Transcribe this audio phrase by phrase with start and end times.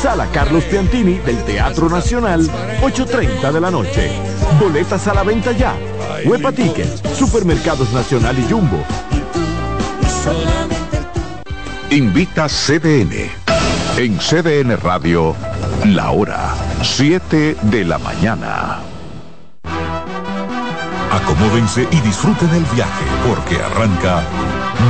[0.00, 2.48] Sala Carlos Piantini del Teatro Nacional,
[2.82, 4.10] 8.30 de la noche.
[4.60, 5.74] Boletas a la venta ya.
[6.24, 8.84] Huepa Tickets, Supermercados Nacional y Jumbo.
[11.90, 13.30] Invita CDN.
[13.96, 15.34] En CDN Radio,
[15.86, 18.80] la hora 7 de la mañana.
[21.10, 24.22] Acomódense y disfruten el viaje porque arranca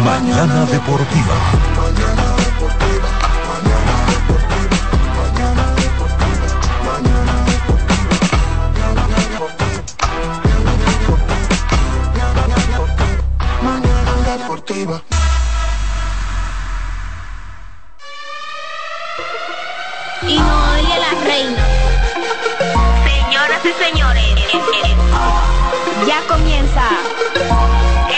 [0.05, 2.28] Mañana Deportiva.
[14.71, 14.75] Y
[20.39, 21.65] Noelia la reina.
[23.03, 24.35] Señoras y señores,
[26.07, 26.83] ya comienza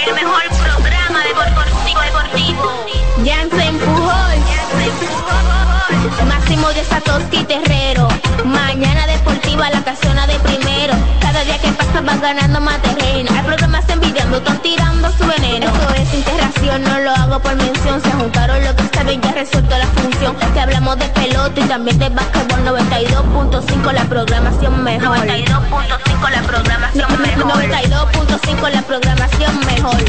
[0.06, 2.84] el mejor programa deportivo deportivo.
[3.24, 4.38] Jansen Pujol,
[6.26, 8.08] Máximo de Satoshi Terrero.
[8.44, 10.94] Mañana deportiva la casona de primero.
[11.20, 13.30] Cada día que pasa van ganando más terreno.
[13.36, 15.70] Hay programas envidiando, están tirando su veneno.
[15.94, 18.00] Esto es interacción, no lo hago por mención.
[18.02, 20.36] Se juntaron lo que saben, ya resuelto la función.
[20.52, 25.18] Que hablamos de pelota y también de básquetbol 92.5 la programación mejor.
[25.18, 27.62] 92.5 la programación mejor.
[27.62, 30.00] 92.5 la programación mejor.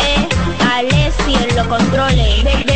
[0.00, 0.28] Eh,
[0.72, 2.69] Alessi en los controles.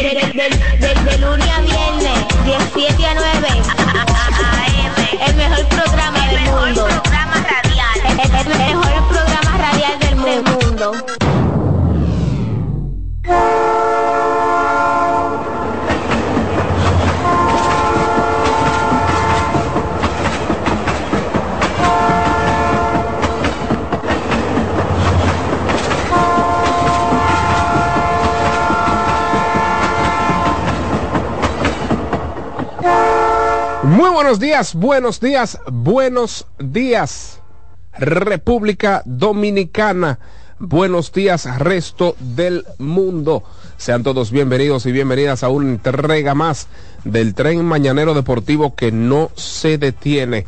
[33.94, 37.40] Muy buenos días, buenos días, buenos días,
[37.96, 40.18] República Dominicana.
[40.58, 43.44] Buenos días, resto del mundo.
[43.76, 46.66] Sean todos bienvenidos y bienvenidas a una entrega más
[47.04, 50.44] del tren mañanero deportivo que no se detiene.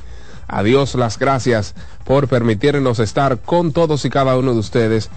[0.49, 5.09] Adiós, las gracias por permitirnos estar con todos y cada uno de ustedes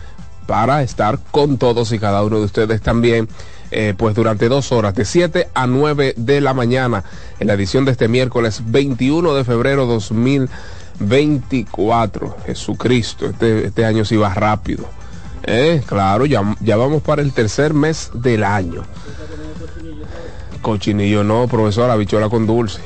[0.45, 3.27] para estar con todos y cada uno de ustedes también,
[3.71, 7.03] eh, pues durante dos horas, de 7 a 9 de la mañana,
[7.39, 12.37] en la edición de este miércoles 21 de febrero 2024.
[12.45, 14.85] Jesucristo, este, este año sí va rápido.
[15.43, 18.81] Eh, claro, ya, ya vamos para el tercer mes del año.
[20.61, 22.81] Cochinillo no, profesor, habichuela con dulce.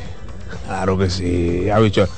[0.65, 2.09] Claro que sí, habichuela.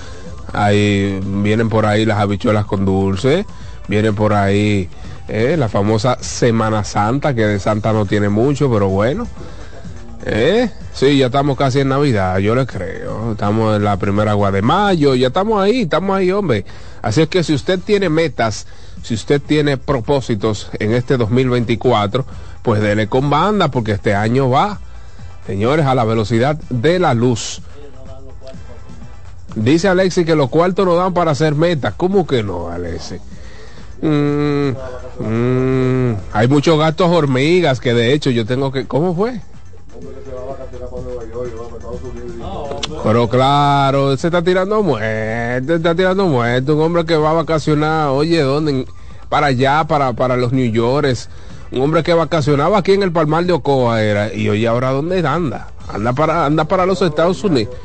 [0.54, 3.46] Ahí vienen por ahí las habichuelas con dulce,
[3.88, 4.90] vienen por ahí
[5.28, 9.28] eh, la famosa Semana Santa, que de Santa no tiene mucho, pero bueno.
[10.28, 13.34] Eh, sí, ya estamos casi en Navidad, yo le creo.
[13.34, 16.66] Estamos en la primera agua de mayo, ya estamos ahí, estamos ahí, hombre.
[17.02, 18.66] Así es que si usted tiene metas,
[19.04, 22.26] si usted tiene propósitos en este 2024,
[22.64, 24.80] pues dele con banda, porque este año va,
[25.46, 27.62] señores, a la velocidad de la luz.
[29.56, 31.94] Dice Alexi que los cuartos no dan para hacer metas.
[31.96, 33.16] ¿Cómo que no, Alexi?
[34.02, 34.72] Mm,
[35.20, 38.86] mm, hay muchos gastos hormigas que de hecho yo tengo que...
[38.86, 39.42] ¿Cómo fue?
[43.04, 46.76] Pero claro, se está tirando muerto, se está tirando muerto.
[46.76, 48.88] Un hombre que va a vacacionar, oye, ¿dónde?
[49.30, 51.30] Para allá, para, para los New Yorkers.
[51.72, 54.34] Un hombre que vacacionaba aquí en el Palmar de Ocoa era.
[54.34, 55.68] Y oye, ahora ¿dónde anda?
[55.88, 57.76] Anda para, anda para los Estados Unidos.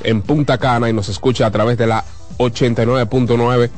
[0.05, 2.05] en Punta Cana y nos escucha a través de la
[2.39, 3.71] 89.9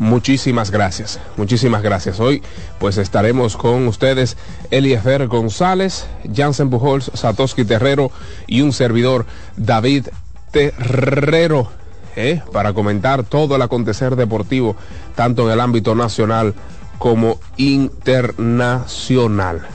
[0.00, 2.18] Muchísimas gracias, muchísimas gracias.
[2.18, 2.42] Hoy
[2.80, 4.36] pues estaremos con ustedes
[4.72, 8.10] Eliezer González, Jansen Bujols, Satoshi Terrero
[8.48, 9.26] y un servidor
[9.56, 10.08] David
[10.50, 11.70] Terrero
[12.16, 12.42] ¿eh?
[12.52, 14.74] para comentar todo el acontecer deportivo,
[15.14, 16.54] tanto en el ámbito nacional
[16.98, 19.66] como internacional.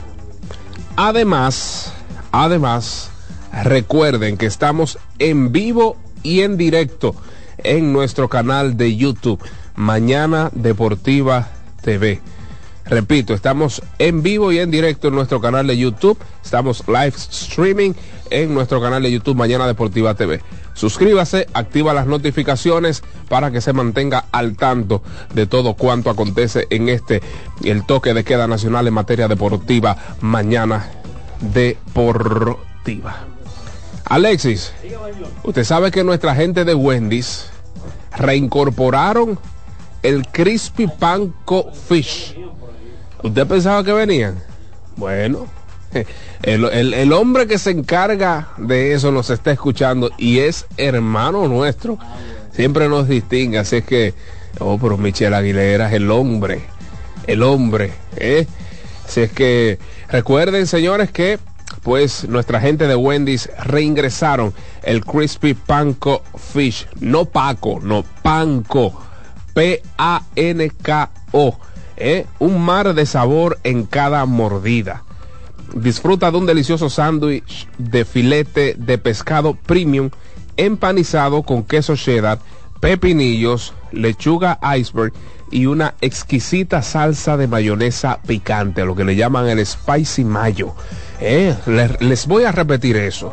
[0.96, 1.92] Además,
[2.32, 3.10] además,
[3.64, 7.14] recuerden que estamos en vivo y en directo
[7.58, 9.40] en nuestro canal de YouTube,
[9.74, 11.48] Mañana Deportiva
[11.82, 12.20] TV.
[12.84, 16.18] Repito, estamos en vivo y en directo en nuestro canal de YouTube.
[16.44, 17.92] Estamos live streaming
[18.30, 20.40] en nuestro canal de YouTube Mañana Deportiva TV.
[20.74, 25.02] Suscríbase, activa las notificaciones para que se mantenga al tanto
[25.34, 27.22] de todo cuanto acontece en este,
[27.62, 30.90] el toque de queda nacional en materia deportiva Mañana
[31.40, 33.26] Deportiva.
[34.04, 34.72] Alexis,
[35.44, 37.46] usted sabe que nuestra gente de Wendy's
[38.16, 39.38] reincorporaron
[40.02, 42.36] el Crispy Panko Fish.
[43.22, 44.42] ¿Usted pensaba que venían?
[44.96, 45.46] Bueno,
[46.42, 51.98] el, hombre que se encarga de eso nos está escuchando y es hermano nuestro.
[52.52, 54.14] Siempre nos distingue, así es que,
[54.58, 56.62] oh, pero Michelle Aguilera es el hombre,
[57.26, 58.46] el hombre, ¿eh?
[59.06, 59.78] Así es que
[60.08, 61.38] recuerden, señores, que
[61.82, 64.52] pues nuestra gente de Wendy's reingresaron
[64.82, 66.22] el Crispy Panko
[66.52, 68.92] Fish, no Paco, no Panko,
[69.54, 69.98] P-A-N-K-O,
[71.96, 72.26] ¿eh?
[72.38, 75.02] un mar de sabor en cada mordida.
[75.74, 80.10] Disfruta de un delicioso sándwich de filete de pescado premium
[80.56, 82.38] empanizado con queso cheddar,
[82.80, 85.12] pepinillos, lechuga iceberg
[85.50, 90.74] y una exquisita salsa de mayonesa picante, lo que le llaman el spicy mayo.
[91.20, 91.54] Eh,
[92.00, 93.32] les, voy a repetir eso.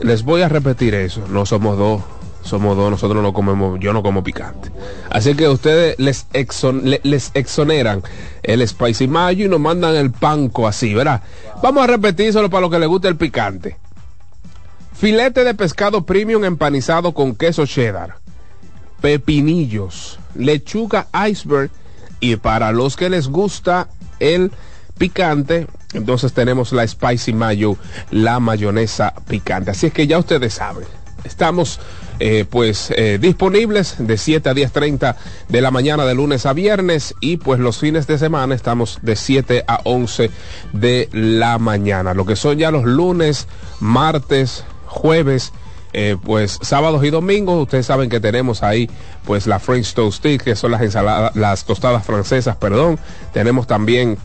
[0.00, 1.22] Les voy a repetir eso.
[1.28, 2.02] No somos dos
[2.42, 4.70] somos dos, nosotros no comemos, yo no como picante.
[5.10, 6.26] Así que ustedes les,
[7.02, 8.02] les exoneran
[8.42, 11.22] el spicy mayo y nos mandan el panco así, ¿verdad?
[11.62, 13.76] Vamos a repetírselo para los que les guste el picante.
[14.92, 18.16] Filete de pescado premium empanizado con queso cheddar,
[19.00, 21.70] pepinillos, lechuga iceberg
[22.20, 23.88] y para los que les gusta
[24.20, 24.52] el
[24.96, 27.76] picante, entonces tenemos la spicy mayo,
[28.10, 29.72] la mayonesa picante.
[29.72, 30.86] Así es que ya ustedes saben,
[31.24, 31.80] estamos
[32.20, 35.16] eh, pues eh, disponibles de 7 a 10.30
[35.48, 39.16] de la mañana de lunes a viernes y pues los fines de semana estamos de
[39.16, 40.30] 7 a 11
[40.72, 42.14] de la mañana.
[42.14, 43.48] Lo que son ya los lunes,
[43.80, 45.52] martes, jueves.
[45.94, 48.88] Eh, pues sábados y domingos ustedes saben que tenemos ahí
[49.26, 52.98] pues la French Toast Stick que son las ensaladas las tostadas francesas perdón
[53.34, 54.16] tenemos también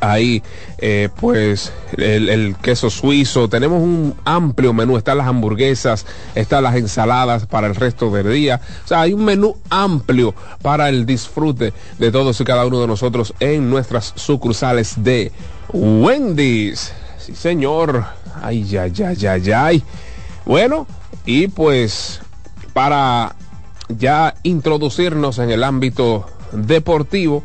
[0.00, 0.42] ahí
[0.78, 7.46] eh, pues el, queso suizo, tenemos un amplio menú, están las hamburguesas, están las ensaladas
[7.46, 12.10] para el resto del día, o sea, hay un menú amplio para el disfrute de
[12.10, 15.32] todos y cada uno de nosotros en nuestras sucursales de
[15.72, 16.92] Wendy's.
[17.18, 18.04] Sí, señor.
[18.42, 19.70] Ay, ya, ya, ya, ya.
[20.46, 20.86] Bueno,
[21.26, 22.20] y pues
[22.72, 23.34] para
[23.88, 27.44] ya introducirnos en el ámbito deportivo,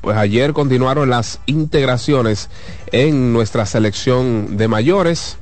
[0.00, 2.50] pues ayer continuaron las integraciones
[2.92, 5.38] en nuestra selección de mayores.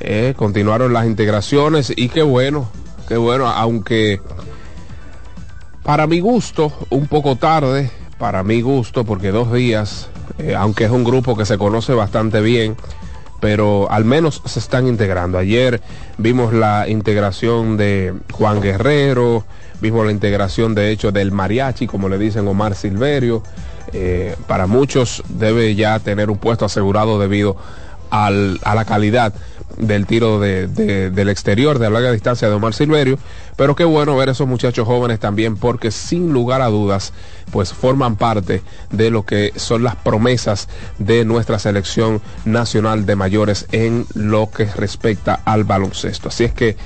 [0.00, 2.68] Eh, continuaron las integraciones y qué bueno,
[3.08, 4.20] qué bueno, aunque
[5.82, 10.08] para mi gusto, un poco tarde, para mi gusto, porque dos días,
[10.38, 12.76] eh, aunque es un grupo que se conoce bastante bien,
[13.40, 15.38] pero al menos se están integrando.
[15.38, 15.80] Ayer
[16.18, 19.44] vimos la integración de Juan Guerrero,
[19.80, 23.42] vimos la integración de hecho del mariachi, como le dicen Omar Silverio,
[23.92, 29.34] eh, para muchos debe ya tener un puesto asegurado debido a la calidad
[29.76, 33.18] del tiro del exterior de larga distancia de Omar Silverio,
[33.56, 37.12] pero qué bueno ver esos muchachos jóvenes también porque sin lugar a dudas
[37.50, 43.66] pues forman parte de lo que son las promesas de nuestra selección nacional de mayores
[43.72, 46.28] en lo que respecta al baloncesto.
[46.28, 46.76] Así es que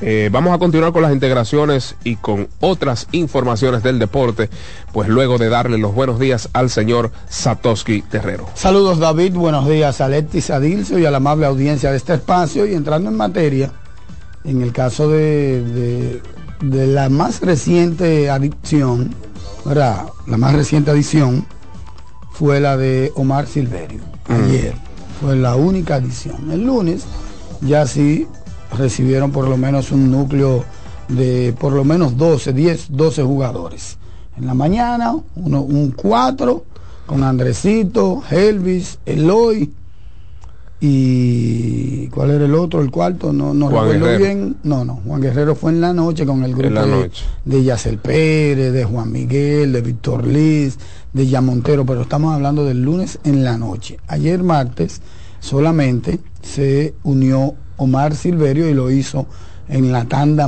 [0.00, 4.50] eh, vamos a continuar con las integraciones y con otras informaciones del deporte,
[4.92, 8.46] pues luego de darle los buenos días al señor Satoshi Terrero.
[8.54, 12.66] Saludos David, buenos días a Letis Adilso y a la amable audiencia de este espacio
[12.66, 13.72] y entrando en materia,
[14.44, 16.20] en el caso de,
[16.60, 19.14] de, la más reciente adicción,
[19.64, 20.06] ¿verdad?
[20.26, 21.46] La más reciente adición
[22.32, 24.32] fue la de Omar Silverio, mm.
[24.34, 24.74] ayer.
[25.20, 26.50] Fue la única adición.
[26.50, 27.04] El lunes
[27.62, 28.28] ya sí
[28.76, 30.64] recibieron por lo menos un núcleo
[31.08, 33.98] de por lo menos 12, 10, 12 jugadores.
[34.36, 36.64] En la mañana, uno, un 4
[37.06, 39.72] con Andresito, Elvis, Eloy
[40.78, 42.82] y ¿cuál era el otro?
[42.82, 44.56] El cuarto, no, no recuerdo bien.
[44.62, 47.10] No, no, Juan Guerrero fue en la noche con el grupo de,
[47.44, 50.78] de Yacel Pérez, de Juan Miguel, de Víctor Liz,
[51.14, 53.98] de Yamontero, pero estamos hablando del lunes en la noche.
[54.06, 55.00] Ayer martes
[55.46, 59.26] solamente se unió Omar Silverio y lo hizo
[59.68, 60.44] en la tanda